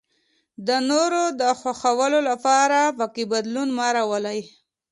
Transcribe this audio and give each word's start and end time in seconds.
د 0.67 0.69
نورو 0.89 1.23
د 1.41 1.43
خوښولو 1.59 2.19
لپاره 2.29 2.79
پکې 2.97 3.23
بدلون 3.31 3.69
مه 3.77 3.87
راولئ. 3.95 4.39